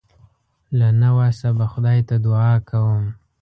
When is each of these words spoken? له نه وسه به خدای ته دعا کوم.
له 0.77 0.87
نه 1.01 1.09
وسه 1.19 1.49
به 1.57 1.65
خدای 1.73 1.99
ته 2.07 2.15
دعا 2.25 2.53
کوم. 2.69 3.03